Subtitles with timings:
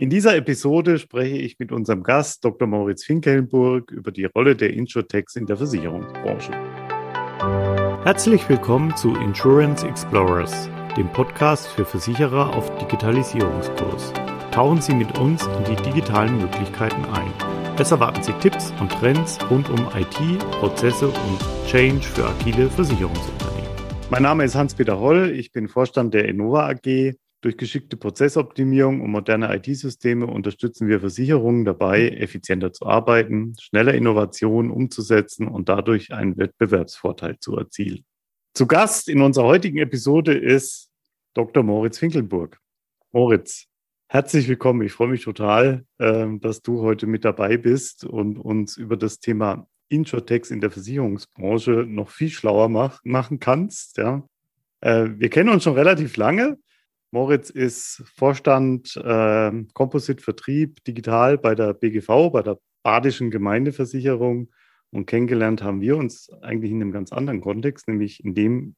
[0.00, 2.68] In dieser Episode spreche ich mit unserem Gast Dr.
[2.68, 6.52] Moritz Finkelnburg über die Rolle der Insurtechs in der Versicherungsbranche.
[8.04, 14.12] Herzlich willkommen zu Insurance Explorers, dem Podcast für Versicherer auf Digitalisierungskurs.
[14.52, 17.32] Tauchen Sie mit uns in die digitalen Möglichkeiten ein.
[17.76, 23.68] Es erwarten Sie Tipps und Trends rund um IT, Prozesse und Change für agile Versicherungsunternehmen.
[24.10, 29.10] Mein Name ist Hans-Peter Holl, ich bin Vorstand der Innova AG durch geschickte Prozessoptimierung und
[29.10, 36.36] moderne IT-Systeme unterstützen wir Versicherungen dabei, effizienter zu arbeiten, schneller Innovationen umzusetzen und dadurch einen
[36.36, 38.04] Wettbewerbsvorteil zu erzielen.
[38.54, 40.90] Zu Gast in unserer heutigen Episode ist
[41.34, 41.62] Dr.
[41.62, 42.58] Moritz Finkelburg.
[43.12, 43.66] Moritz,
[44.08, 44.82] herzlich willkommen.
[44.82, 49.20] Ich freue mich total, ähm, dass du heute mit dabei bist und uns über das
[49.20, 53.96] Thema Insurtex in der Versicherungsbranche noch viel schlauer machen kannst.
[53.96, 54.26] Ja.
[54.80, 56.58] Äh, wir kennen uns schon relativ lange.
[57.10, 64.50] Moritz ist Vorstand äh, Composite Vertrieb digital bei der BGV, bei der Badischen Gemeindeversicherung.
[64.90, 68.74] Und kennengelernt haben wir uns eigentlich in einem ganz anderen Kontext, nämlich in dem,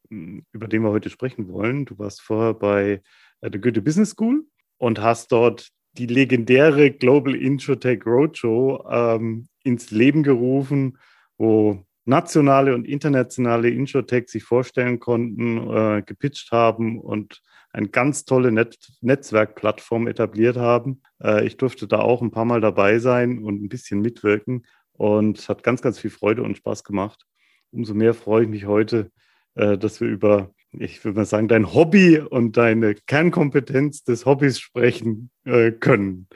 [0.53, 1.87] über den wir heute sprechen wollen.
[1.87, 3.03] Du warst vorher bei
[3.41, 4.44] äh, der Goethe Business School
[4.78, 10.98] und hast dort die legendäre Global Insurtech Roadshow ähm, ins Leben gerufen,
[11.37, 18.52] wo nationale und internationale Insurtech sich vorstellen konnten, äh, gepitcht haben und eine ganz tolle
[18.52, 21.02] Net Netzwerkplattform etabliert haben.
[21.22, 25.48] Äh, ich durfte da auch ein paar Mal dabei sein und ein bisschen mitwirken und
[25.48, 27.26] hat ganz, ganz viel Freude und Spaß gemacht.
[27.70, 29.10] Umso mehr freue ich mich heute,
[29.54, 34.58] äh, dass wir über, ich würde mal sagen, dein Hobby und deine Kernkompetenz des Hobbys
[34.58, 36.28] sprechen äh, können.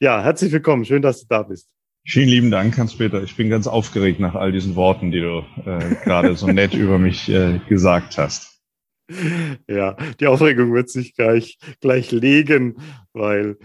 [0.00, 0.84] Ja, herzlich willkommen.
[0.84, 1.70] Schön, dass du da bist.
[2.06, 3.22] Vielen lieben Dank, Hans-Peter.
[3.22, 6.98] Ich bin ganz aufgeregt nach all diesen Worten, die du äh, gerade so nett über
[6.98, 8.49] mich äh, gesagt hast.
[9.68, 12.76] Ja, die Aufregung wird sich gleich, gleich legen,
[13.12, 13.56] weil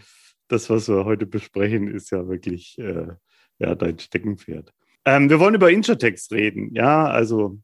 [0.47, 3.07] das, was wir heute besprechen, ist ja wirklich äh,
[3.59, 4.73] ja, dein Steckenpferd.
[5.05, 7.59] Ähm, wir wollen über Insurtex reden, ja, also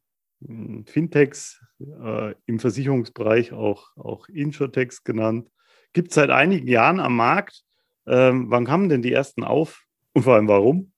[0.45, 5.49] hm, Fintechs äh, im Versicherungsbereich auch, auch Insurtex genannt.
[5.93, 7.63] Gibt es seit einigen Jahren am Markt.
[8.07, 10.91] Ähm, wann kamen denn die ersten auf und vor allem warum?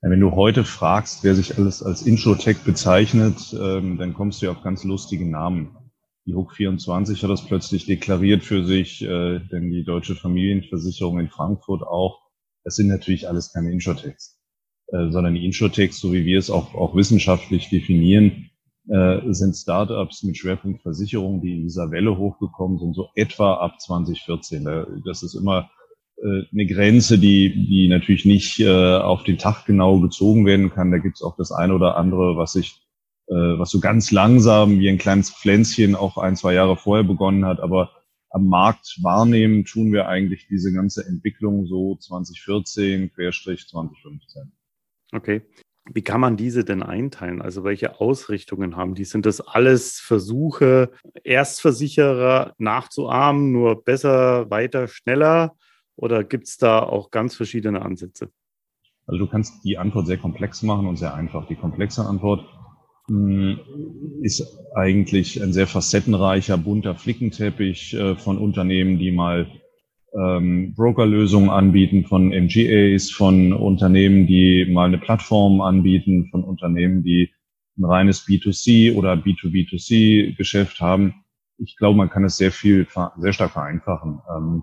[0.00, 4.52] Wenn du heute fragst, wer sich alles als Insurtech bezeichnet, ähm, dann kommst du ja
[4.52, 5.76] auf ganz lustige Namen.
[6.26, 11.28] Die Hook 24 hat das plötzlich deklariert für sich, äh, denn die deutsche Familienversicherung in
[11.28, 12.20] Frankfurt auch.
[12.64, 14.38] Das sind natürlich alles keine Insurtechs,
[14.88, 18.50] äh, sondern die Insurtechs, so wie wir es auch, auch wissenschaftlich definieren,
[18.88, 23.80] äh, sind Startups mit Schwerpunkt Versicherung, die in dieser Welle hochgekommen sind, so etwa ab
[23.80, 25.02] 2014.
[25.04, 25.70] Das ist immer
[26.22, 30.92] äh, eine Grenze, die, die natürlich nicht äh, auf den Tag genau gezogen werden kann.
[30.92, 32.80] Da gibt es auch das eine oder andere, was sich
[33.32, 37.60] was so ganz langsam wie ein kleines Pflänzchen auch ein, zwei Jahre vorher begonnen hat.
[37.60, 37.90] Aber
[38.30, 44.52] am Markt wahrnehmen tun wir eigentlich diese ganze Entwicklung so 2014, Querstrich 2015.
[45.12, 45.42] Okay.
[45.92, 47.42] Wie kann man diese denn einteilen?
[47.42, 49.04] Also welche Ausrichtungen haben die?
[49.04, 50.92] Sind das alles Versuche,
[51.24, 55.56] Erstversicherer nachzuahmen, nur besser, weiter, schneller?
[55.96, 58.30] Oder gibt es da auch ganz verschiedene Ansätze?
[59.06, 61.48] Also du kannst die Antwort sehr komplex machen und sehr einfach.
[61.48, 62.46] Die komplexe Antwort
[64.22, 69.50] ist eigentlich ein sehr facettenreicher, bunter Flickenteppich äh, von Unternehmen, die mal
[70.14, 77.30] ähm, Brokerlösungen anbieten, von MGAs, von Unternehmen, die mal eine Plattform anbieten, von Unternehmen, die
[77.78, 81.24] ein reines B2C oder B2B2C Geschäft haben.
[81.58, 82.86] Ich glaube, man kann es sehr viel,
[83.18, 84.20] sehr stark vereinfachen.
[84.34, 84.62] Ähm,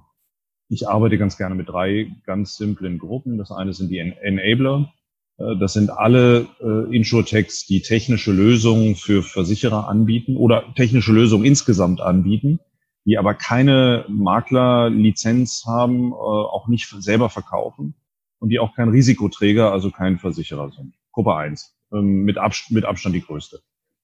[0.69, 3.37] ich arbeite ganz gerne mit drei ganz simplen Gruppen.
[3.37, 4.93] Das eine sind die Enabler.
[5.39, 11.45] Äh, das sind alle äh, Insurtechs, die technische Lösungen für Versicherer anbieten oder technische Lösungen
[11.45, 12.59] insgesamt anbieten,
[13.05, 17.95] die aber keine Maklerlizenz haben, äh, auch nicht selber verkaufen
[18.39, 20.93] und die auch kein Risikoträger, also kein Versicherer sind.
[21.11, 23.59] Gruppe eins ähm, mit, Abst mit Abstand die größte.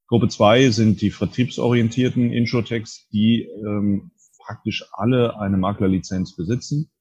[0.08, 4.12] Gruppe zwei sind die vertriebsorientierten Insurtechs, die ähm,
[4.46, 6.92] praktisch alle eine Maklerlizenz besitzen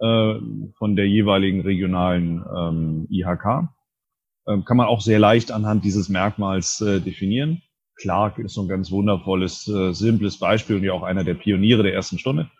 [0.00, 0.34] äh,
[0.78, 3.68] von der jeweiligen regionalen ähm, IHK
[4.46, 7.62] kann man auch sehr leicht anhand dieses Merkmals äh, definieren.
[7.96, 11.82] Clark ist so ein ganz wundervolles, äh, simples Beispiel und ja auch einer der Pioniere
[11.82, 12.50] der ersten Stunde.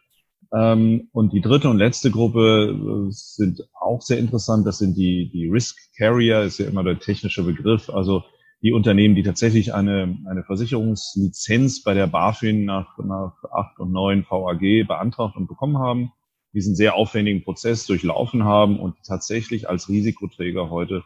[0.55, 4.67] Ähm, und die dritte und letzte Gruppe äh, sind auch sehr interessant.
[4.67, 7.91] Das sind die, die Risk Carrier, ist ja immer der technische Begriff.
[7.91, 8.25] Also
[8.63, 14.25] die Unternehmen, die tatsächlich eine, eine Versicherungslizenz bei der BaFin nach, nach 8 und 9
[14.29, 16.13] VAG beantragt und bekommen haben,
[16.55, 21.03] diesen sehr aufwendigen Prozess durchlaufen haben und tatsächlich als Risikoträger heute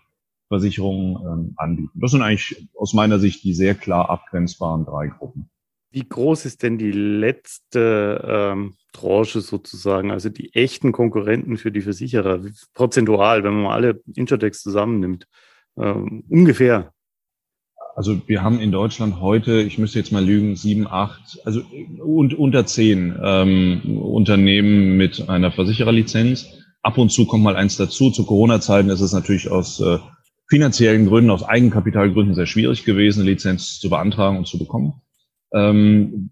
[0.48, 2.00] Versicherungen ähm, anbieten.
[2.00, 5.50] Das sind eigentlich aus meiner Sicht die sehr klar abgrenzbaren drei Gruppen.
[5.90, 11.80] Wie groß ist denn die letzte ähm, Tranche sozusagen, also die echten Konkurrenten für die
[11.80, 12.40] Versicherer,
[12.74, 15.26] prozentual, wenn man mal alle Insurtechs zusammennimmt?
[15.78, 16.92] Ähm, ungefähr.
[17.96, 21.62] Also wir haben in Deutschland heute, ich müsste jetzt mal lügen, sieben, acht, also
[22.00, 26.46] und unter zehn ähm, Unternehmen mit einer Versichererlizenz.
[26.82, 28.10] Ab und zu kommt mal eins dazu.
[28.10, 29.98] Zu Corona-Zeiten ist es natürlich aus äh,
[30.48, 34.94] finanziellen Gründen, aus Eigenkapitalgründen sehr schwierig gewesen, eine Lizenz zu beantragen und zu bekommen.
[35.52, 36.30] Ähm,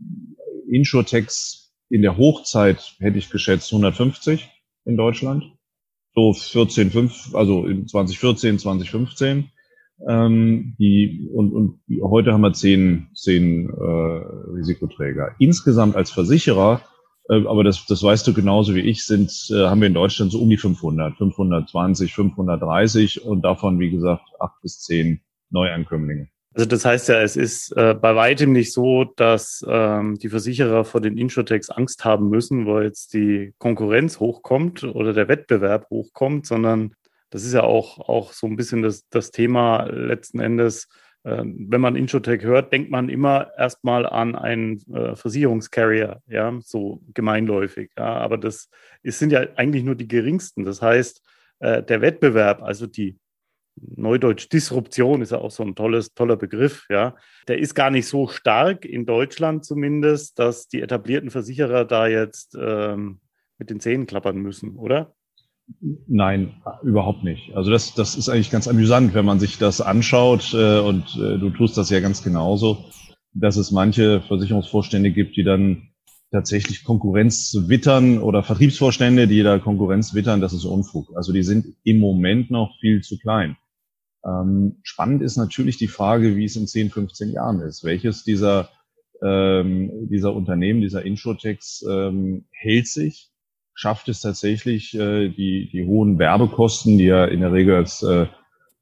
[0.68, 4.48] Insurtechs in der Hochzeit hätte ich geschätzt 150
[4.84, 5.44] in Deutschland.
[6.14, 9.50] So 14, 5, also in 2014, 2015.
[10.08, 13.72] Ähm, die, und, und heute haben wir zehn, zehn äh,
[14.56, 15.34] Risikoträger.
[15.38, 16.80] Insgesamt als Versicherer,
[17.28, 20.40] aber das, das weißt du genauso wie ich, sind, äh, haben wir in Deutschland so
[20.40, 25.20] um die 500, 520, 530 und davon, wie gesagt, acht bis zehn
[25.50, 26.28] Neuankömmlinge.
[26.54, 30.86] Also das heißt ja, es ist äh, bei weitem nicht so, dass ähm, die Versicherer
[30.86, 36.46] vor den Insurtechs Angst haben müssen, weil jetzt die Konkurrenz hochkommt oder der Wettbewerb hochkommt,
[36.46, 36.94] sondern
[37.28, 40.88] das ist ja auch, auch so ein bisschen das, das Thema letzten Endes.
[41.26, 47.02] Äh, wenn man Insurtech hört, denkt man immer erstmal an einen äh, Versicherungscarrier, ja, so
[47.14, 47.90] gemeinläufig.
[47.98, 48.70] Ja, aber das
[49.02, 50.64] ist, sind ja eigentlich nur die geringsten.
[50.64, 51.20] Das heißt,
[51.58, 53.18] äh, der Wettbewerb, also die
[53.74, 57.16] Neudeutsch Disruption ist ja auch so ein tolles, toller Begriff, ja.
[57.48, 62.56] Der ist gar nicht so stark in Deutschland zumindest, dass die etablierten Versicherer da jetzt
[62.58, 63.20] ähm,
[63.58, 65.15] mit den Zähnen klappern müssen, oder?
[66.06, 67.54] Nein, überhaupt nicht.
[67.54, 71.38] Also das, das ist eigentlich ganz amüsant, wenn man sich das anschaut äh, und äh,
[71.38, 72.84] du tust das ja ganz genauso,
[73.34, 75.88] dass es manche Versicherungsvorstände gibt, die dann
[76.30, 81.16] tatsächlich Konkurrenz wittern oder Vertriebsvorstände, die da Konkurrenz wittern, das ist Unfug.
[81.16, 83.56] Also die sind im Moment noch viel zu klein.
[84.24, 87.84] Ähm, spannend ist natürlich die Frage, wie es in 10, 15 Jahren ist.
[87.84, 88.70] Welches dieser,
[89.22, 93.30] ähm, dieser Unternehmen, dieser Insurtechs ähm, hält sich?
[93.78, 98.26] Schafft es tatsächlich, äh, die, die hohen Werbekosten, die ja in der Regel als äh,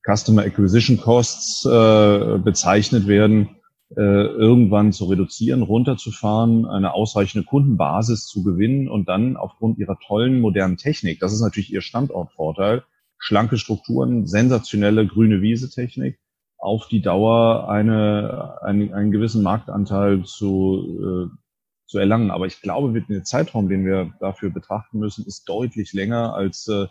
[0.07, 3.57] Customer Acquisition Costs äh, bezeichnet werden,
[3.97, 10.41] äh, irgendwann zu reduzieren, runterzufahren, eine ausreichende Kundenbasis zu gewinnen und dann aufgrund ihrer tollen
[10.41, 12.85] modernen Technik, das ist natürlich ihr Standortvorteil,
[13.19, 16.21] schlanke Strukturen, sensationelle grüne Wiese-Technik,
[16.57, 21.37] auf die Dauer eine, einen, einen gewissen Marktanteil zu, äh,
[21.87, 22.31] zu erlangen.
[22.31, 26.87] Aber ich glaube, dem Zeitraum, den wir dafür betrachten müssen, ist deutlich länger, als äh,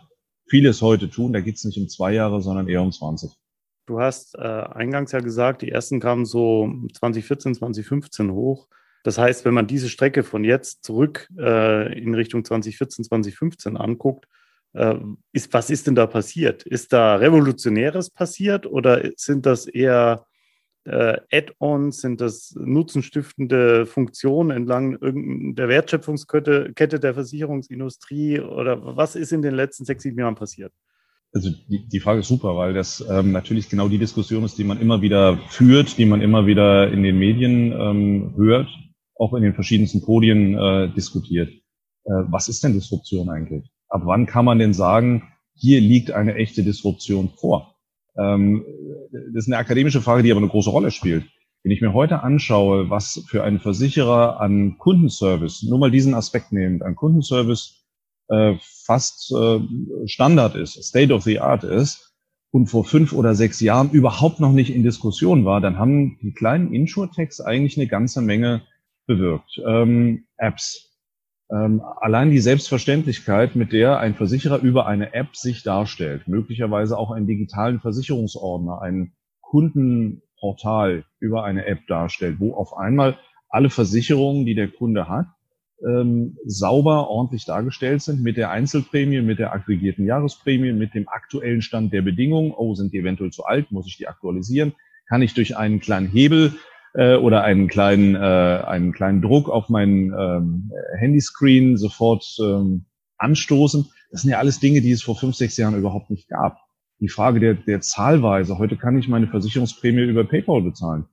[0.48, 1.32] vieles heute tun.
[1.32, 3.32] Da geht es nicht um zwei Jahre, sondern eher um 20.
[3.86, 8.68] Du hast äh, eingangs ja gesagt, die ersten kamen so 2014, 2015 hoch.
[9.02, 14.26] Das heißt, wenn man diese Strecke von jetzt zurück äh, in Richtung 2014, 2015 anguckt,
[14.72, 14.94] äh,
[15.32, 16.62] ist, was ist denn da passiert?
[16.62, 20.24] Ist da Revolutionäres passiert oder sind das eher
[20.84, 24.98] äh, Add-ons, sind das nutzenstiftende Funktionen entlang
[25.54, 30.72] der Wertschöpfungskette Kette der Versicherungsindustrie oder was ist in den letzten sechs, sieben Jahren passiert?
[31.32, 34.64] Also die, die Frage ist super, weil das ähm, natürlich genau die Diskussion ist, die
[34.64, 38.68] man immer wieder führt, die man immer wieder in den Medien ähm, hört,
[39.16, 41.48] auch in den verschiedensten Podien äh, diskutiert.
[41.48, 43.68] Äh, was ist denn Disruption eigentlich?
[43.94, 45.22] ab wann kann man denn sagen,
[45.54, 47.73] hier liegt eine echte Disruption vor?
[48.16, 48.64] Ähm,
[49.12, 51.24] das ist eine akademische Frage, die aber eine große Rolle spielt.
[51.62, 56.52] Wenn ich mir heute anschaue, was für einen Versicherer an Kundenservice, nur mal diesen Aspekt
[56.52, 57.84] nehmend, an Kundenservice
[58.28, 59.60] äh, fast äh,
[60.06, 62.14] Standard ist, State of the Art ist,
[62.54, 66.32] und vor fünf oder sechs Jahren überhaupt noch nicht in Diskussion war, dann haben die
[66.32, 68.62] kleinen Insurtechs eigentlich eine ganze Menge
[69.06, 69.60] bewirkt.
[69.66, 70.93] Ähm, Apps,
[71.54, 77.10] ähm, allein die Selbstverständlichkeit, mit der ein Versicherer über eine App sich darstellt, möglicherweise auch
[77.10, 83.18] einen digitalen Versicherungsordner, ein Kundenportal über eine App darstellt, wo auf einmal
[83.48, 85.26] alle Versicherungen, die der Kunde hat,
[85.86, 91.62] ähm, sauber, ordentlich dargestellt sind mit der Einzelprämie, mit der aggregierten Jahresprämie, mit dem aktuellen
[91.62, 92.52] Stand der Bedingungen.
[92.56, 93.70] Oh, sind die eventuell zu alt?
[93.70, 94.74] Muss ich die aktualisieren?
[95.08, 96.54] Kann ich durch einen kleinen Hebel
[96.94, 102.86] äh, oder einen kleinen, äh, einen kleinen Druck auf meinen ähm, Handyscreen sofort ähm,
[103.18, 103.86] anstoßen.
[104.10, 106.58] Das sind ja alles Dinge, die es vor fünf, sechs Jahren überhaupt nicht gab.
[107.00, 108.58] Die Frage der, der Zahlweise.
[108.58, 111.06] Heute kann ich meine Versicherungsprämie über PayPal bezahlen.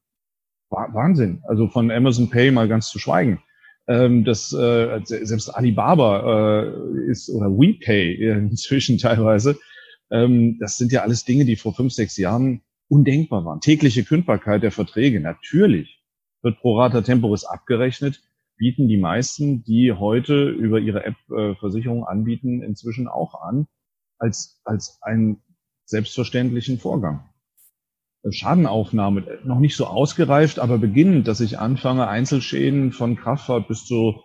[0.70, 1.44] Wahnsinn.
[1.48, 3.42] Also von Amazon Pay mal ganz zu schweigen.
[3.88, 9.58] Ähm, das, äh, selbst Alibaba äh, ist oder WePay inzwischen teilweise.
[10.12, 12.62] Ähm, das sind ja alles Dinge, die vor fünf, sechs Jahren
[12.92, 13.62] undenkbar waren.
[13.62, 16.04] Tägliche Kündbarkeit der Verträge, natürlich
[16.42, 18.22] wird pro rata temporis abgerechnet,
[18.58, 23.68] bieten die meisten, die heute über ihre App äh, Versicherungen anbieten, inzwischen auch an,
[24.20, 25.42] als, als einen
[25.86, 27.30] selbstverständlichen Vorgang.
[28.30, 34.22] Schadenaufnahme noch nicht so ausgereift, aber beginnend, dass ich anfange, Einzelschäden von Kraftfahrt bis zu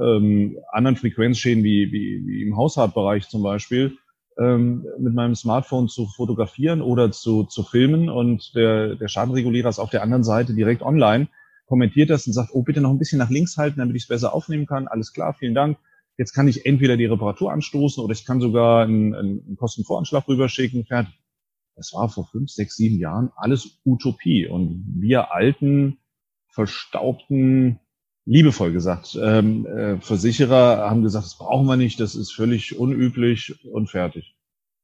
[0.00, 3.96] ähm, anderen Frequenzschäden wie, wie, wie im Haushaltbereich zum Beispiel
[4.38, 9.78] ähm, mit meinem Smartphone zu fotografieren oder zu, zu filmen und der, der Schadenregulierer ist
[9.78, 11.28] auf der anderen Seite direkt online,
[11.66, 14.08] kommentiert das und sagt, oh, bitte noch ein bisschen nach links halten, damit ich es
[14.08, 14.88] besser aufnehmen kann.
[14.88, 15.78] Alles klar, vielen Dank.
[16.16, 20.84] Jetzt kann ich entweder die Reparatur anstoßen oder ich kann sogar einen, einen Kostenvoranschlag rüberschicken.
[20.84, 21.14] Fertig.
[21.76, 24.46] Das war vor fünf, sechs, sieben Jahren alles Utopie.
[24.46, 25.98] Und wir alten,
[26.48, 27.80] verstaubten,
[28.26, 33.64] liebevoll gesagt, ähm, äh, Versicherer haben gesagt, das brauchen wir nicht, das ist völlig unüblich
[33.72, 34.36] und fertig.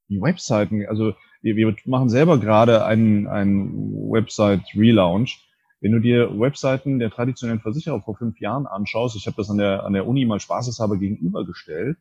[0.09, 5.43] Die Webseiten, also wir, wir machen selber gerade einen, einen Website-Relaunch.
[5.81, 9.59] Wenn du dir Webseiten der traditionellen Versicherer vor fünf Jahren anschaust, ich habe das an
[9.59, 11.99] der, an der Uni mal spaßeshalber gegenübergestellt,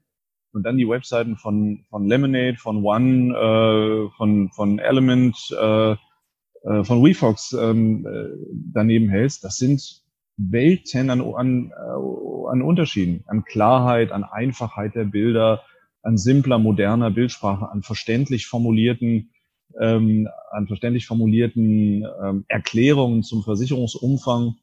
[0.55, 6.83] und dann die Webseiten von, von Lemonade, von One, äh, von, von Element, äh, äh,
[6.83, 8.29] von WeFox ähm, äh,
[8.73, 10.04] daneben hältst, das sind
[10.37, 15.63] Welten an, an, äh, an Unterschieden, an Klarheit, an Einfachheit der Bilder,
[16.01, 19.31] an simpler, moderner Bildsprache, an verständlich formulierten,
[19.79, 24.55] ähm, an verständlich formulierten ähm, Erklärungen zum Versicherungsumfang.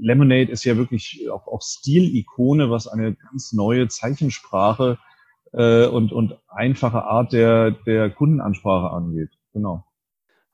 [0.00, 4.98] Lemonade ist ja wirklich auch, auch Stilikone, was eine ganz neue Zeichensprache
[5.52, 9.30] äh, und, und einfache Art der, der Kundenansprache angeht.
[9.52, 9.84] Genau.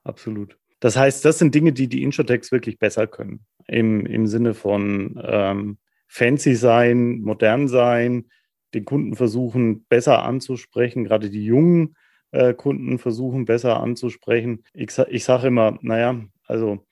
[0.03, 0.57] Absolut.
[0.79, 3.45] Das heißt, das sind Dinge, die die Insurtechs wirklich besser können.
[3.67, 8.25] Im, im Sinne von ähm, fancy sein, modern sein,
[8.73, 11.95] den Kunden versuchen besser anzusprechen, gerade die jungen
[12.31, 14.63] äh, Kunden versuchen besser anzusprechen.
[14.73, 16.85] Ich, ich sage immer, naja, also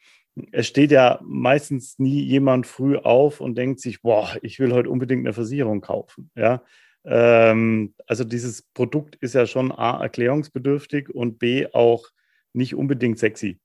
[0.51, 4.89] es steht ja meistens nie jemand früh auf und denkt sich, boah, ich will heute
[4.89, 6.29] unbedingt eine Versicherung kaufen.
[6.35, 6.63] Ja,
[7.05, 12.09] ähm, also dieses Produkt ist ja schon A, erklärungsbedürftig und B, auch
[12.53, 13.59] nicht unbedingt sexy.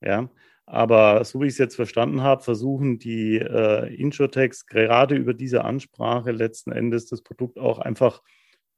[0.00, 0.30] Ja,
[0.70, 5.64] aber so wie ich es jetzt verstanden habe, versuchen die äh, Insurtechs gerade über diese
[5.64, 8.20] Ansprache letzten Endes das Produkt auch einfach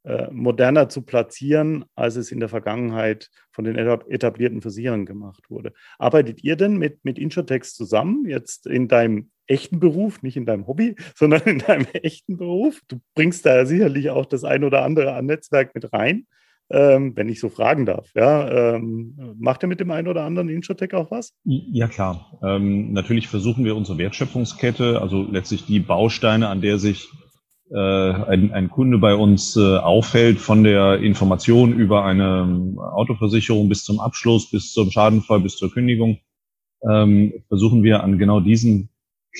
[0.03, 5.73] äh, moderner zu platzieren, als es in der Vergangenheit von den etablierten Versicherern gemacht wurde.
[5.99, 10.65] Arbeitet ihr denn mit, mit Insurtechs zusammen, jetzt in deinem echten Beruf, nicht in deinem
[10.65, 12.79] Hobby, sondern in deinem echten Beruf?
[12.87, 16.25] Du bringst da sicherlich auch das ein oder andere an Netzwerk mit rein.
[16.73, 18.11] Ähm, wenn ich so fragen darf.
[18.15, 21.33] Ja, ähm, macht ihr mit dem einen oder anderen Insurtech auch was?
[21.43, 22.39] Ja, klar.
[22.41, 27.09] Ähm, natürlich versuchen wir unsere Wertschöpfungskette, also letztlich die Bausteine, an der sich
[27.71, 33.67] äh, ein, ein Kunde bei uns äh, auffällt, von der Information über eine ähm, Autoversicherung
[33.67, 36.19] bis zum Abschluss, bis zum Schadenfall, bis zur Kündigung,
[36.89, 38.89] ähm, versuchen wir an genau diesen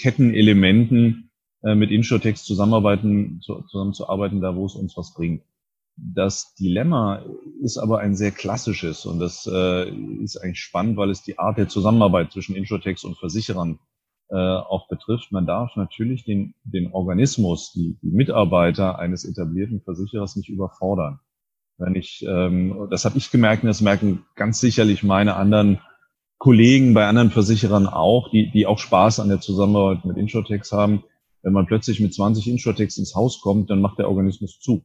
[0.01, 1.31] Kettenelementen
[1.63, 5.43] äh, mit Insurtext zusammenarbeiten, zu, zusammenzuarbeiten, da wo es uns was bringt.
[6.03, 7.23] Das Dilemma
[7.61, 9.87] ist aber ein sehr klassisches und das äh,
[10.23, 13.77] ist eigentlich spannend, weil es die Art der Zusammenarbeit zwischen Insurtext und Versicherern
[14.29, 15.31] äh, auch betrifft.
[15.31, 21.19] Man darf natürlich den, den Organismus, die, die Mitarbeiter eines etablierten Versicherers nicht überfordern.
[21.77, 25.81] Wenn ich, ähm, das habe ich gemerkt und das merken ganz sicherlich meine anderen
[26.39, 31.03] Kollegen bei anderen Versicherern auch, die, die auch Spaß an der Zusammenarbeit mit Insurtex haben.
[31.43, 34.83] Wenn man plötzlich mit 20 Insurtex ins Haus kommt, dann macht der Organismus zu.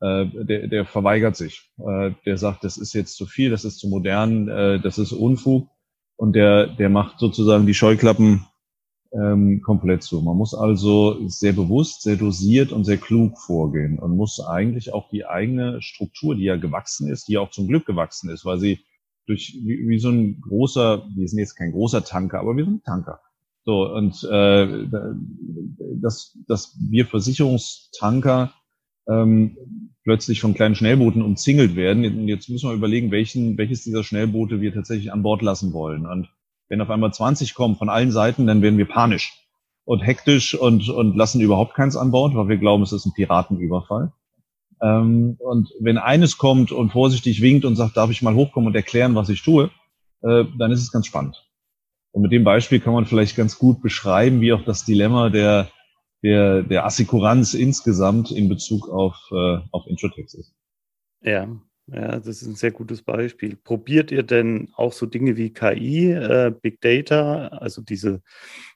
[0.00, 1.70] Äh, der, der verweigert sich.
[1.78, 5.12] Äh, der sagt, das ist jetzt zu viel, das ist zu modern, äh, das ist
[5.12, 5.68] Unfug.
[6.16, 8.46] Und der, der macht sozusagen die Scheuklappen
[9.12, 10.20] ähm, komplett zu.
[10.20, 15.08] Man muss also sehr bewusst, sehr dosiert und sehr klug vorgehen und muss eigentlich auch
[15.08, 18.58] die eigene Struktur, die ja gewachsen ist, die ja auch zum Glück gewachsen ist, weil
[18.58, 18.80] sie
[19.26, 22.78] durch wie, wie so ein großer, wir sind jetzt kein großer Tanker, aber wir sind
[22.78, 23.20] ein Tanker.
[23.64, 24.86] So und äh,
[26.00, 28.52] dass, dass wir Versicherungstanker
[29.08, 29.56] ähm,
[30.04, 32.26] plötzlich von kleinen Schnellbooten umzingelt werden.
[32.28, 36.06] Jetzt müssen wir überlegen, welchen, welches dieser Schnellboote wir tatsächlich an Bord lassen wollen.
[36.06, 36.28] Und
[36.68, 39.32] wenn auf einmal 20 kommen von allen Seiten, dann werden wir panisch
[39.84, 43.14] und hektisch und, und lassen überhaupt keins an Bord, weil wir glauben, es ist ein
[43.14, 44.12] Piratenüberfall.
[44.82, 48.76] Ähm, und wenn eines kommt und vorsichtig winkt und sagt, darf ich mal hochkommen und
[48.76, 49.70] erklären, was ich tue,
[50.22, 51.42] äh, dann ist es ganz spannend.
[52.12, 55.68] Und mit dem Beispiel kann man vielleicht ganz gut beschreiben, wie auch das Dilemma der,
[56.22, 60.54] der, der Assekuranz insgesamt in Bezug auf, äh, auf Introtex ist.
[61.22, 61.48] Ja,
[61.90, 63.56] ja, das ist ein sehr gutes Beispiel.
[63.56, 68.20] Probiert ihr denn auch so Dinge wie KI, äh, Big Data, also diese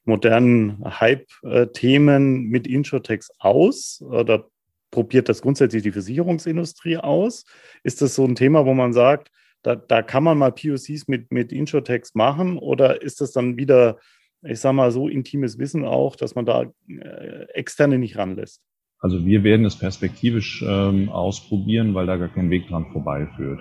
[0.05, 4.03] modernen Hype-Themen mit Insurtex aus?
[4.03, 4.49] Oder
[4.91, 7.45] probiert das grundsätzlich die Versicherungsindustrie aus?
[7.83, 9.31] Ist das so ein Thema, wo man sagt,
[9.63, 12.57] da, da kann man mal POCs mit, mit Insurtex machen?
[12.57, 13.99] Oder ist das dann wieder,
[14.43, 18.63] ich sag mal, so intimes Wissen auch, dass man da äh, Externe nicht ranlässt?
[18.99, 23.61] Also wir werden es perspektivisch ähm, ausprobieren, weil da gar kein Weg dran vorbeiführt.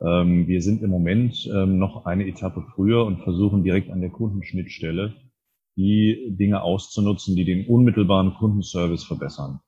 [0.00, 4.10] Ähm, wir sind im Moment ähm, noch eine Etappe früher und versuchen direkt an der
[4.10, 5.14] Kundenschnittstelle
[5.76, 9.60] die Dinge auszunutzen, die den unmittelbaren Kundenservice verbessern.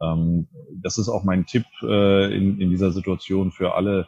[0.00, 0.48] Ähm,
[0.82, 4.06] das ist auch mein Tipp äh, in, in dieser Situation für alle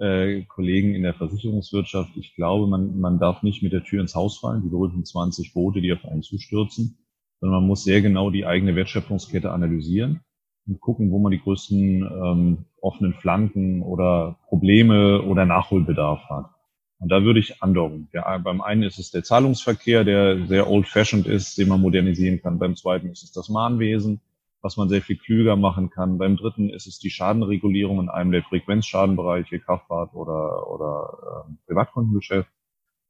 [0.00, 2.16] äh, Kollegen in der Versicherungswirtschaft.
[2.16, 5.52] Ich glaube, man, man darf nicht mit der Tür ins Haus fallen, die berühmten 20
[5.54, 6.98] Boote, die auf einen zustürzen,
[7.40, 10.20] sondern man muss sehr genau die eigene Wertschöpfungskette analysieren
[10.66, 16.50] und gucken, wo man die größten ähm, offenen Flanken oder Probleme oder Nachholbedarf hat.
[16.98, 18.08] Und da würde ich andocken.
[18.12, 22.58] Ja, beim einen ist es der Zahlungsverkehr, der sehr old-fashioned ist, den man modernisieren kann.
[22.58, 24.20] Beim zweiten ist es das Mahnwesen,
[24.64, 26.16] was man sehr viel klüger machen kann.
[26.16, 32.48] Beim dritten ist es die Schadenregulierung in einem der Frequenzschadenbereiche, Kraftfahrt oder, oder äh, Privatkundengeschäft.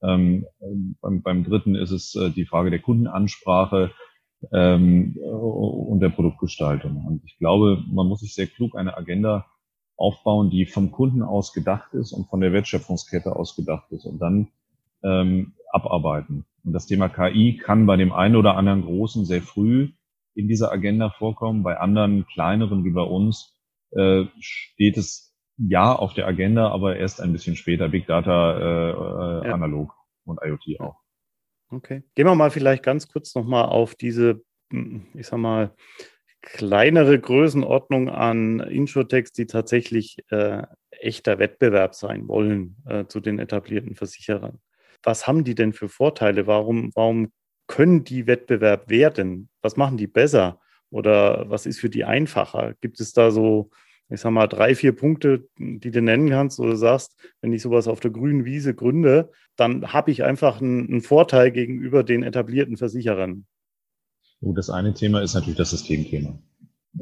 [0.02, 0.46] Ähm,
[1.00, 3.92] beim, beim dritten ist es äh, die Frage der Kundenansprache
[4.52, 7.06] ähm, und der Produktgestaltung.
[7.06, 9.46] Und ich glaube, man muss sich sehr klug eine Agenda
[9.96, 14.18] aufbauen, die vom Kunden aus gedacht ist und von der Wertschöpfungskette aus gedacht ist und
[14.18, 14.48] dann
[15.04, 16.46] ähm, abarbeiten.
[16.64, 19.92] Und das Thema KI kann bei dem einen oder anderen Großen sehr früh
[20.34, 23.54] in dieser Agenda vorkommen, bei anderen kleineren wie bei uns
[23.92, 28.90] äh, steht es ja auf der Agenda, aber erst ein bisschen später, Big Data äh,
[28.90, 29.54] äh ja.
[29.54, 30.96] analog und IoT auch.
[31.70, 32.02] Okay.
[32.14, 35.74] Gehen wir mal vielleicht ganz kurz nochmal auf diese, hm, ich sag mal,
[36.42, 43.94] kleinere Größenordnung an Insurtechs, die tatsächlich äh, echter Wettbewerb sein wollen äh, zu den etablierten
[43.94, 44.60] Versicherern.
[45.02, 46.46] Was haben die denn für Vorteile?
[46.46, 47.32] Warum, warum
[47.66, 49.48] können die Wettbewerb werden?
[49.62, 50.60] Was machen die besser?
[50.90, 52.74] Oder was ist für die einfacher?
[52.80, 53.70] Gibt es da so
[54.10, 57.88] ich sag mal, drei, vier Punkte, die du nennen kannst, oder sagst, wenn ich sowas
[57.88, 62.76] auf der grünen Wiese gründe, dann habe ich einfach einen, einen, Vorteil gegenüber den etablierten
[62.76, 63.46] Versicherern.
[64.40, 66.38] Das eine Thema ist natürlich das Systemthema.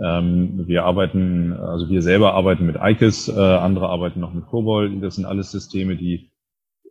[0.02, 5.00] Ähm, wir arbeiten, also wir selber arbeiten mit ICES, äh, andere arbeiten noch mit COBOL.
[5.00, 6.30] Das sind alles Systeme, die,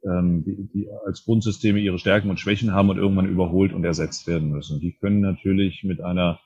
[0.04, 4.28] ähm, die, die als Grundsysteme ihre Stärken und Schwächen haben und irgendwann überholt und ersetzt
[4.28, 4.80] werden müssen.
[4.80, 6.40] Die können natürlich mit einer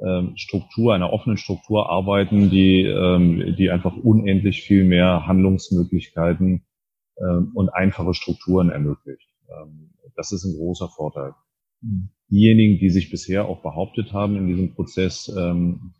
[0.00, 6.64] ähm, Struktur, einer offenen Struktur arbeiten, die, ähm, die einfach unendlich viel mehr Handlungsmöglichkeiten
[7.18, 9.28] ähm, und einfache Strukturen ermöglicht.
[10.14, 11.32] das ist ein großer Vorteil.
[12.28, 15.32] Diejenigen, die sich bisher auch behauptet haben in diesem Prozess,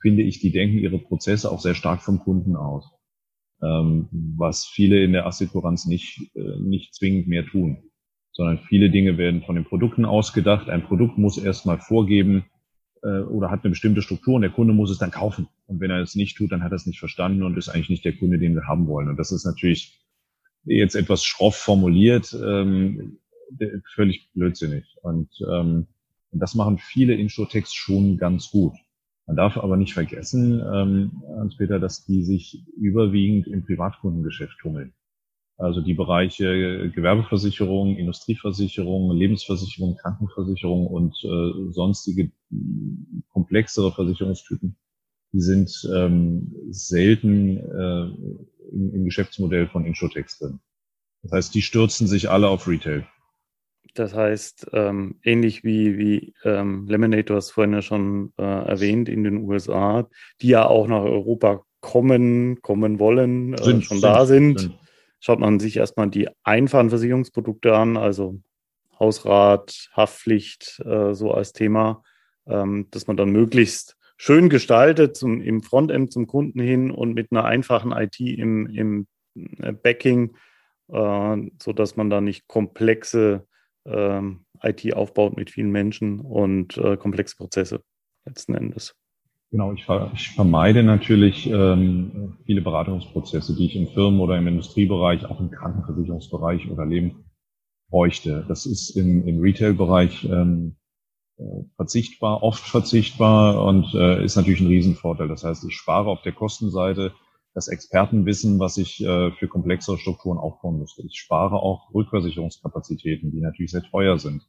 [0.03, 2.91] finde ich, die denken ihre Prozesse auch sehr stark vom Kunden aus,
[3.61, 7.91] was viele in der Assekuranz nicht, äh, nicht zwingend mehr tun,
[8.33, 10.69] sondern viele Dinge werden von den Produkten ausgedacht.
[10.69, 12.45] Ein Produkt muss erstmal vorgeben,
[13.03, 15.49] äh, oder hat eine bestimmte Struktur und der Kunde muss es dann kaufen.
[15.67, 17.91] Und wenn er es nicht tut, dann hat er es nicht verstanden und ist eigentlich
[17.91, 19.09] nicht der Kunde, den wir haben wollen.
[19.09, 20.01] Und das ist natürlich
[20.65, 23.19] jetzt etwas schroff formuliert, ähm,
[23.95, 24.97] völlig blödsinnig.
[25.03, 25.87] Und, ähm,
[26.31, 28.75] und das machen viele Insurtechs schon ganz gut.
[29.29, 34.95] Man darf aber nicht vergessen, ähm, Hans-Peter, dass die sich überwiegend im Privatkundengeschäft tummeln.
[35.59, 42.31] Also die Bereiche Gewerbeversicherung, Industrieversicherung, Lebensversicherung, Krankenversicherung und äh, sonstige
[43.29, 44.77] komplexere Versicherungstypen,
[45.33, 48.05] die sind ähm, selten äh,
[48.73, 50.61] im, Geschäftsmodell von Insurtechs drin.
[51.23, 53.05] Das heißt, die stürzen sich alle auf Retail.
[53.99, 59.09] Das heißt, ähm, ähnlich wie, wie ähm, Lemonade, du hast vorhin ja schon äh, erwähnt,
[59.09, 60.09] in den USA,
[60.41, 64.61] die ja auch nach Europa kommen, kommen wollen, äh, sind, schon sind, da sind.
[64.61, 64.79] sind
[65.21, 68.41] schaut man sich erstmal die einfachen Versicherungsprodukte an, also
[68.99, 72.03] Hausrat, Haftpflicht, äh, so als Thema,
[72.47, 77.31] ähm, dass man dann möglichst schön gestaltet zum, im Frontend zum Kunden hin und mit
[77.31, 80.37] einer einfachen IT im, im äh, Backing,
[80.89, 83.48] äh, so dass man da nicht komplexe
[83.89, 84.23] äh,
[84.63, 87.83] IT aufbaut mit vielen Menschen und äh, komplexe Prozesse
[88.25, 88.95] letzten Endes.
[89.51, 94.47] Genau, ich, ver ich vermeide natürlich ähm, viele Beratungsprozesse, die ich im Firmen- oder im
[94.47, 97.25] Industriebereich, auch im Krankenversicherungsbereich oder Leben
[97.91, 98.45] bräuchte.
[98.47, 100.77] Das ist im, im Retail-Bereich ähm,
[101.39, 105.29] äh, verzichtbar, oft verzichtbar und äh, ist natürlich ein Riesenvorteil.
[105.29, 107.13] Das heißt, ich spare auf der Kostenseite
[107.59, 111.03] das Expertenwissen, was ich äh, für komplexere Strukturen aufbauen müsste.
[111.03, 114.49] Ich spare auch Rückversicherungskapazitäten, die natürlich sehr teuer sind.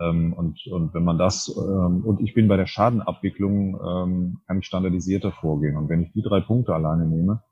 [0.00, 4.60] Ähm, und, und wenn man das, ähm, und ich bin bei der Schadenabwicklung, ähm, kann
[4.60, 5.76] ich standardisierter vorgehen.
[5.76, 7.42] Und wenn ich die drei Punkte alleine nehme,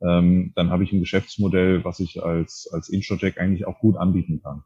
[0.00, 4.40] ähm, dann habe ich ein Geschäftsmodell, was ich als, als Insurtech eigentlich auch gut anbieten
[4.42, 4.62] kann.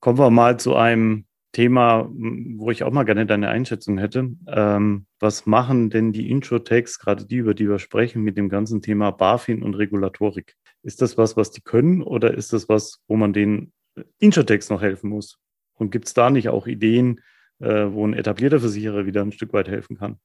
[0.00, 4.36] Kommen wir mal zu einem Thema, wo ich auch mal gerne deine Einschätzung hätte.
[4.46, 8.82] Ähm, was machen denn die Insurtechs, gerade die, über die wir sprechen, mit dem ganzen
[8.82, 10.56] Thema BaFin und Regulatorik?
[10.82, 13.72] Ist das was, was die können oder ist das was, wo man den
[14.18, 15.38] Insurtechs noch helfen muss?
[15.78, 17.20] Und gibt es da nicht auch Ideen,
[17.60, 20.18] äh, wo ein etablierter Versicherer wieder ein Stück weit helfen kann?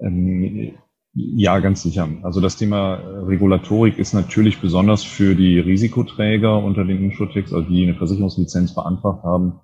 [0.00, 0.74] Ähm,
[1.12, 2.08] Ja, ganz sicher.
[2.22, 2.94] Also das Thema
[3.26, 9.24] Regulatorik ist natürlich besonders für die Risikoträger unter den Insurtechs, also die eine Versicherungslizenz beantragt
[9.24, 9.60] haben,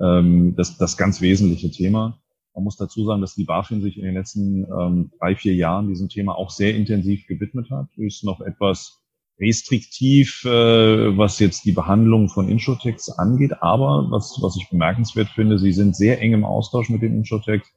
[0.00, 2.18] ähm, das, das ganz wesentliche Thema.
[2.54, 5.88] Man muss dazu sagen, dass die BaFin sich in den letzten ähm, drei, vier Jahren
[5.88, 7.88] diesem Thema auch sehr intensiv gewidmet hat.
[7.96, 9.02] Ist noch etwas
[9.40, 13.62] restriktiv, äh, was jetzt die Behandlung von Insurtechs angeht.
[13.62, 17.68] Aber was, was ich bemerkenswert finde, sie sind sehr eng im Austausch mit den Insurtechs.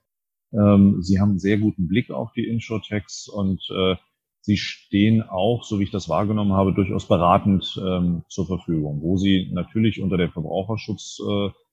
[0.54, 3.96] Ähm, sie haben einen sehr guten Blick auf die Insurtechs und äh,
[4.42, 9.18] sie stehen auch, so wie ich das wahrgenommen habe, durchaus beratend ähm, zur Verfügung, wo
[9.18, 11.65] sie natürlich unter der Verbraucherschutzbrille äh,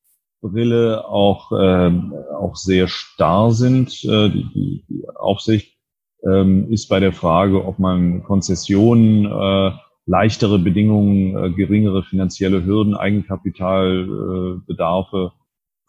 [0.43, 1.93] auch, äh,
[2.37, 4.05] auch sehr starr sind.
[4.05, 5.79] Äh, die, die, die Aufsicht
[6.25, 9.71] ähm, ist bei der Frage, ob man Konzessionen, äh,
[10.07, 15.43] leichtere Bedingungen, äh, geringere finanzielle Hürden, Eigenkapitalbedarfe äh,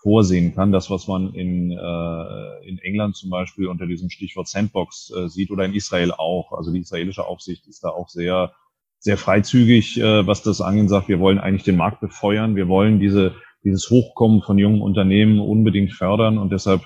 [0.04, 0.72] vorsehen kann.
[0.72, 5.50] Das, was man in, äh, in England zum Beispiel unter diesem Stichwort Sandbox äh, sieht
[5.50, 6.52] oder in Israel auch.
[6.52, 8.52] Also die israelische Aufsicht ist da auch sehr,
[9.00, 13.00] sehr freizügig, äh, was das angeht, sagt, wir wollen eigentlich den Markt befeuern, wir wollen
[13.00, 16.82] diese, dieses Hochkommen von jungen Unternehmen unbedingt fördern und deshalb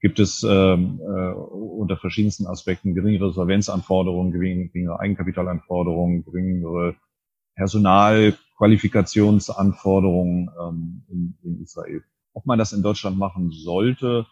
[0.00, 6.96] gibt es ähm, äh, unter verschiedensten Aspekten geringere Solvenzanforderungen, geringere Eigenkapitalanforderungen, geringere
[7.56, 12.04] Personalqualifikationsanforderungen ähm, in, in Israel.
[12.34, 14.26] Ob man das in Deutschland machen sollte,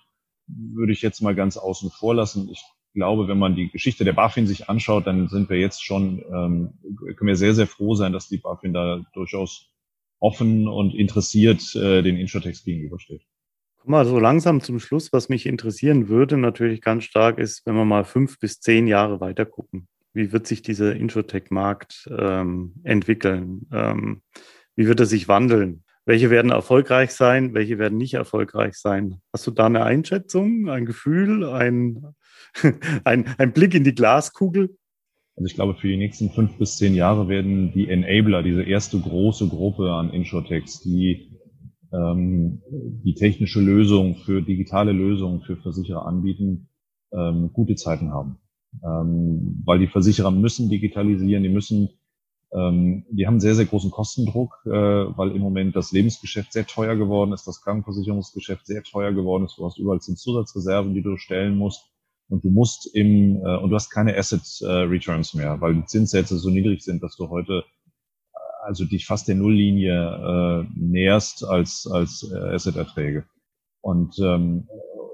[0.47, 2.51] würde ich jetzt mal ganz außen vor lassen.
[2.51, 6.23] Ich glaube, wenn man die Geschichte der BaFin sich anschaut, dann sind wir jetzt schon,
[6.33, 6.75] ähm,
[7.17, 9.74] können wir sehr, sehr froh sein, dass die BaFin da durchaus
[10.25, 13.23] offen und interessiert äh, den Insurtext gegenübersteht.
[13.79, 15.13] Komm mal so langsam zum Schluss.
[15.13, 19.21] Was mich interessieren würde, natürlich ganz stark ist, wenn wir mal fünf bis zehn Jahre
[19.21, 19.87] weiter gucken.
[20.15, 23.67] Wie wird sich dieser Insurtech-Markt ähm, entwickeln?
[23.71, 24.23] Ähm,
[24.75, 25.85] wie wird er sich wandeln?
[26.07, 29.21] Welche werden erfolgreich sein, welche werden nicht erfolgreich sein?
[29.33, 32.15] Hast du da eine Einschätzung, ein Gefühl, ein,
[33.05, 34.77] ein, ein Blick in die Glaskugel?
[35.37, 39.01] Also ich glaube, für die nächsten fünf bis zehn Jahre werden die Enabler, diese erste
[39.01, 41.39] große Gruppe an Insurtechs, die
[41.93, 42.63] ähm,
[43.05, 46.69] die technische Lösung für digitale Lösungen für Versicherer anbieten,
[47.13, 48.39] ähm, gute Zeiten haben.
[48.85, 51.91] Ähm, weil die Versicherer müssen digitalisieren, die müssen
[52.55, 56.95] ähm, die haben sehr, sehr großen Kostendruck, äh, weil im Moment das Lebensgeschäft sehr teuer
[56.95, 59.59] geworden ist, das Krankenversicherungsgeschäft sehr teuer geworden ist.
[59.59, 61.91] Du hast überall Zusatzreserven, die du stellen musst.
[62.29, 65.85] Und du musst im, äh, und du hast keine Asset äh, Returns mehr, weil die
[65.85, 67.65] Zinssätze so niedrig sind, dass du heute
[68.33, 73.25] äh, also dich fast der Nulllinie äh, näherst als, als äh, Asset-Erträge.
[73.81, 74.69] Und, ähm,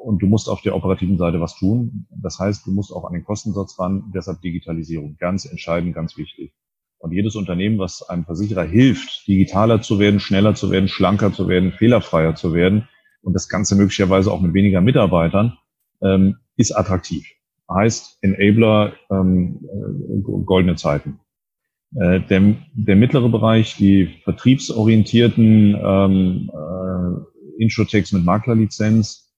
[0.04, 2.06] und du musst auf der operativen Seite was tun.
[2.10, 5.16] Das heißt, du musst auch an den Kostensatz ran, deshalb Digitalisierung.
[5.18, 6.52] Ganz entscheidend, ganz wichtig.
[6.98, 11.48] Und jedes Unternehmen, was einem Versicherer hilft, digitaler zu werden, schneller zu werden, schlanker zu
[11.48, 12.88] werden, fehlerfreier zu werden
[13.22, 15.56] und das Ganze möglicherweise auch mit weniger Mitarbeitern,
[16.02, 17.26] ähm, ist attraktiv.
[17.72, 21.20] Heißt Enabler ähm, äh, goldene Zeiten.
[21.94, 29.28] Äh, der, der mittlere Bereich, die vertriebsorientierten ähm, äh, Insurtechs mit Maklerlizenz,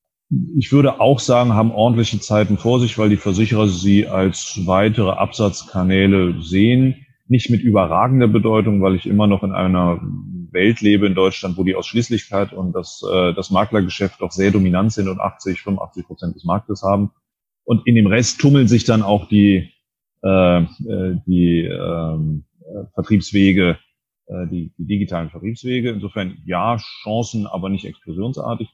[0.56, 5.11] ich würde auch sagen, haben ordentliche Zeiten vor sich, weil die Versicherer sie als weitere
[5.11, 10.00] Absatzkanäle sehen nicht mit überragender Bedeutung, weil ich immer noch in einer
[10.52, 14.92] Welt lebe in Deutschland, wo die Ausschließlichkeit und das, äh, das Maklergeschäft doch sehr dominant
[14.92, 17.10] sind und 80, 85 Prozent des Marktes haben.
[17.64, 19.72] Und in dem Rest tummeln sich dann auch die,
[20.22, 22.18] äh, äh die äh,
[22.94, 23.78] Vertriebswege,
[24.26, 25.90] äh, die, die digitalen Vertriebswege.
[25.90, 28.68] Insofern ja, Chancen, aber nicht explosionsartig.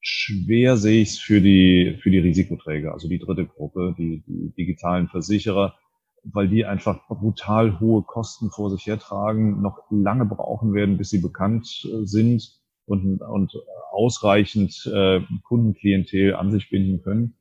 [0.00, 4.52] Schwer sehe ich es für die, für die Risikoträger, also die dritte Gruppe, die, die
[4.54, 5.76] digitalen Versicherer
[6.24, 11.20] weil die einfach brutal hohe Kosten vor sich hertragen, noch lange brauchen werden, bis sie
[11.20, 13.52] bekannt äh, sind und, und
[13.92, 17.36] ausreichend äh, Kundenklientel an sich binden können.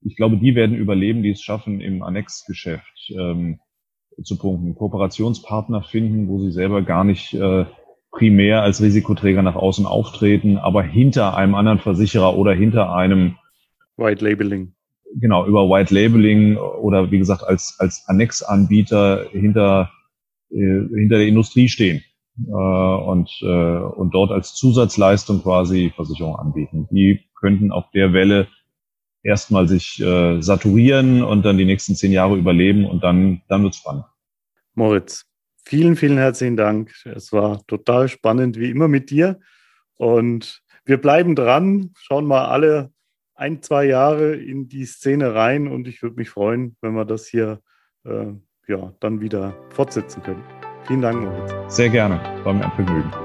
[0.00, 3.60] Ich glaube, die werden überleben, die es schaffen, im Annexgeschäft ähm,
[4.22, 4.74] zu punkten.
[4.74, 7.64] Kooperationspartner finden, wo sie selber gar nicht äh,
[8.10, 13.36] primär als Risikoträger nach außen auftreten, aber hinter einem anderen Versicherer oder hinter einem
[13.96, 14.73] White Labeling
[15.20, 19.90] genau, über White Labeling oder wie gesagt als, als Annexanbieter hinter,
[20.50, 22.02] äh, hinter der Industrie stehen
[22.46, 26.88] äh, und, äh, und dort als Zusatzleistung quasi Versicherung anbieten.
[26.90, 28.48] Die könnten auf der Welle
[29.22, 33.78] erstmal sich äh, saturieren und dann die nächsten zehn Jahre überleben und dann, dann wird's
[33.78, 34.04] spannend.
[34.74, 35.24] Moritz,
[35.64, 36.92] vielen, vielen herzlichen Dank.
[37.04, 39.40] Es war total spannend, wie immer mit dir.
[39.96, 42.93] Und wir bleiben dran, schauen mal alle
[43.34, 47.26] ein, zwei Jahre in die Szene rein und ich würde mich freuen, wenn wir das
[47.26, 47.60] hier
[48.04, 48.32] äh,
[48.66, 50.42] ja, dann wieder fortsetzen können.
[50.86, 51.76] Vielen Dank, Moritz.
[51.76, 53.23] Sehr gerne, war mir ein Vergnügen.